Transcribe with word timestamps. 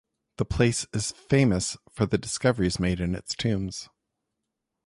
The 0.37 0.45
place 0.45 0.87
is 0.95 1.11
famous 1.11 1.77
for 1.91 2.07
the 2.07 2.17
discoveries 2.17 2.79
made 2.79 2.99
in 2.99 3.13
its 3.13 3.35
tombs. 3.35 3.87